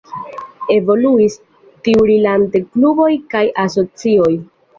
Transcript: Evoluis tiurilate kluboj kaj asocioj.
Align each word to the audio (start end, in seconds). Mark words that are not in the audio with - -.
Evoluis 0.75 1.35
tiurilate 1.89 2.63
kluboj 2.71 3.11
kaj 3.37 3.45
asocioj. 3.67 4.33